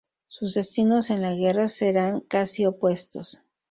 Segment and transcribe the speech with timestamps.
[0.27, 3.39] Sus destinos en la guerra serán casi opuestos.